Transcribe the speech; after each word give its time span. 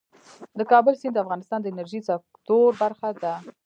د 0.57 0.59
کابل 0.71 0.93
سیند 1.01 1.13
د 1.15 1.21
افغانستان 1.23 1.59
د 1.61 1.65
انرژۍ 1.71 2.01
سکتور 2.09 2.69
برخه 2.83 3.09
ده. 3.23 3.33